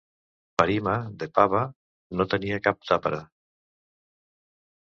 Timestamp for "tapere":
2.93-3.23